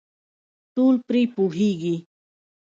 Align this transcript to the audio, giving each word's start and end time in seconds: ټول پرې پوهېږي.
ټول 0.75 0.95
پرې 1.07 1.21
پوهېږي. 1.35 1.95